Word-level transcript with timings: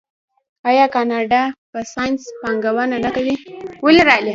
آیا 0.69 0.85
کاناډا 0.95 1.43
په 1.71 1.79
ساینس 1.93 2.21
پانګونه 2.41 2.95
نه 3.03 3.09
کوي؟ 3.15 3.35